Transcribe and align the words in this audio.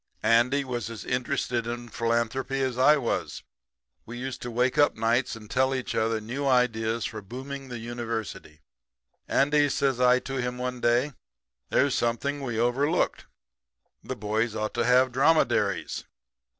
"Andy 0.23 0.63
was 0.63 0.89
as 0.89 1.05
interested 1.05 1.67
in 1.67 1.87
philanthropy 1.87 2.59
as 2.61 2.75
I 2.75 2.97
was. 2.97 3.43
We 4.03 4.17
used 4.17 4.41
to 4.41 4.49
wake 4.49 4.75
up 4.79 4.93
of 4.93 4.97
nights 4.97 5.35
and 5.35 5.47
tell 5.47 5.75
each 5.75 5.93
other 5.93 6.19
new 6.19 6.47
ideas 6.47 7.05
for 7.05 7.21
booming 7.21 7.69
the 7.69 7.77
University. 7.77 8.61
"'Andy,' 9.27 9.69
says 9.69 10.01
I 10.01 10.17
to 10.21 10.37
him 10.41 10.57
one 10.57 10.81
day, 10.81 11.13
'there's 11.69 11.93
something 11.93 12.41
we 12.41 12.57
overlooked. 12.59 13.27
The 14.03 14.15
boys 14.15 14.55
ought 14.55 14.73
to 14.73 14.85
have 14.85 15.11
dromedaries.' 15.11 16.03